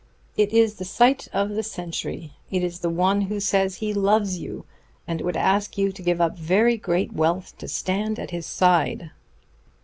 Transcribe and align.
It 0.35 0.51
is 0.51 0.77
the 0.77 0.83
sight 0.83 1.27
of 1.31 1.49
the 1.51 1.61
century! 1.61 2.31
It 2.49 2.63
is 2.63 2.79
the 2.79 2.89
one 2.89 3.21
who 3.21 3.39
says 3.39 3.75
he 3.75 3.93
loves 3.93 4.39
you, 4.39 4.65
and 5.07 5.21
would 5.21 5.37
ask 5.37 5.77
you 5.77 5.91
to 5.91 6.01
give 6.01 6.19
up 6.19 6.35
very 6.39 6.75
great 6.75 7.13
wealth 7.13 7.55
to 7.59 7.67
stand 7.67 8.17
at 8.17 8.31
his 8.31 8.47
side." 8.47 9.11